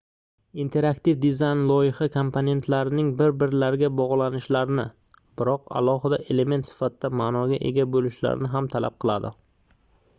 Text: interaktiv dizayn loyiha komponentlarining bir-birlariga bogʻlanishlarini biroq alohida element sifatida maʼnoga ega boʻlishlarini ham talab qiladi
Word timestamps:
interaktiv 0.61 1.17
dizayn 1.23 1.59
loyiha 1.71 2.05
komponentlarining 2.13 3.11
bir-birlariga 3.19 3.89
bogʻlanishlarini 3.99 4.85
biroq 5.41 5.69
alohida 5.81 6.19
element 6.37 6.69
sifatida 6.69 7.11
maʼnoga 7.21 7.59
ega 7.71 7.85
boʻlishlarini 7.97 8.49
ham 8.55 8.71
talab 8.77 8.97
qiladi 9.05 9.33